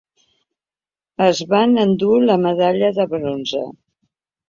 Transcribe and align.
Es 1.27 1.43
van 1.53 1.77
endur 1.83 2.19
la 2.25 2.41
medalla 2.49 2.93
de 3.01 3.11
bronze. 3.17 3.67